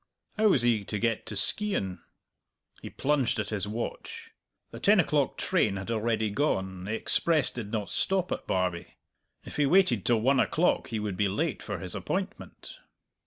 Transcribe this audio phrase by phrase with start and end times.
[0.35, 1.99] How was he to get to Skeighan?
[2.81, 4.31] He plunged at his watch.
[4.71, 8.95] The ten o'clock train had already gone, the express did not stop at Barbie;
[9.45, 12.79] if he waited till one o'clock he would be late for his appointment.